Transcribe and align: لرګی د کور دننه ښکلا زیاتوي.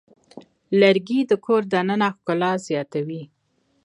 لرګی 0.79 1.19
د 1.29 1.31
کور 1.45 1.61
دننه 1.73 2.09
ښکلا 2.15 2.51
زیاتوي. 2.67 3.23